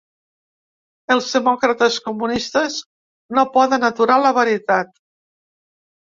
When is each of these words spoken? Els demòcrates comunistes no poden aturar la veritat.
Els 1.15 1.27
demòcrates 1.35 1.97
comunistes 2.05 2.79
no 3.39 3.45
poden 3.59 3.87
aturar 3.93 4.19
la 4.25 4.35
veritat. 4.41 4.93